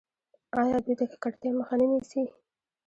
آیا 0.61 0.77
دوی 0.85 0.95
د 0.99 1.01
ککړتیا 1.11 1.51
مخه 1.59 1.75
نه 1.79 1.85
نیسي؟ 1.91 2.23